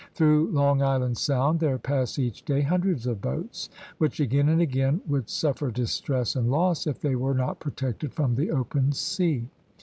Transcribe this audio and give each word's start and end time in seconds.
Through 0.15 0.49
Long 0.49 0.81
Island 0.81 1.19
Sound 1.19 1.59
there 1.59 1.77
pass 1.77 2.17
each 2.17 2.43
day 2.43 2.61
hundreds 2.61 3.05
of 3.05 3.21
boats 3.21 3.69
which 3.99 4.19
again 4.19 4.49
and 4.49 4.59
again 4.59 5.01
would 5.07 5.29
suffer 5.29 5.69
distress 5.69 6.35
and 6.35 6.49
loss 6.49 6.87
if 6.87 6.99
they 6.99 7.13
were 7.15 7.35
not 7.35 7.59
protected 7.59 8.11
from 8.11 8.33
the 8.33 8.49
open 8.49 8.93
sea. 8.93 9.49